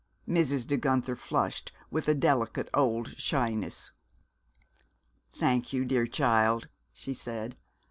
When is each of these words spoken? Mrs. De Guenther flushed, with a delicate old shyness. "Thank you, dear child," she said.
Mrs. 0.27 0.65
De 0.65 0.77
Guenther 0.79 1.15
flushed, 1.15 1.71
with 1.91 2.07
a 2.07 2.15
delicate 2.15 2.69
old 2.73 3.19
shyness. 3.19 3.91
"Thank 5.37 5.73
you, 5.73 5.85
dear 5.85 6.07
child," 6.07 6.69
she 6.91 7.13
said. 7.13 7.55